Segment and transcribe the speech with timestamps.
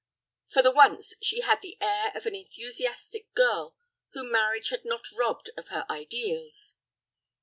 [0.49, 3.75] For the once she had the air of an enthusiastic girl
[4.13, 6.73] whom marriage had not robbed of her ideals.